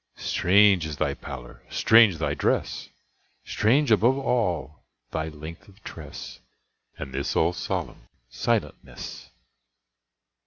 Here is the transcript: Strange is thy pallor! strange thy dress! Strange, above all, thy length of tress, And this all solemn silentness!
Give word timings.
Strange 0.17 0.87
is 0.87 0.97
thy 0.97 1.13
pallor! 1.13 1.61
strange 1.69 2.17
thy 2.17 2.33
dress! 2.33 2.89
Strange, 3.45 3.91
above 3.91 4.17
all, 4.17 4.83
thy 5.11 5.27
length 5.27 5.67
of 5.67 5.83
tress, 5.83 6.39
And 6.97 7.13
this 7.13 7.35
all 7.35 7.53
solemn 7.53 8.07
silentness! 8.27 9.29